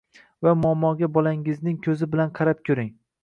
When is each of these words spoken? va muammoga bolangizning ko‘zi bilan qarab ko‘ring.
va 0.45 0.53
muammoga 0.61 1.09
bolangizning 1.17 1.77
ko‘zi 1.87 2.09
bilan 2.15 2.35
qarab 2.41 2.65
ko‘ring. 2.71 2.93